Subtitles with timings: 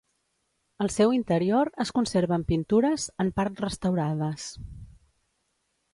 [0.85, 4.49] Al seu interior es conserven pintures, en part restaurades.